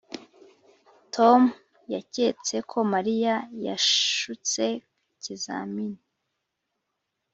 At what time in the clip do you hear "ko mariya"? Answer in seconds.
2.69-3.35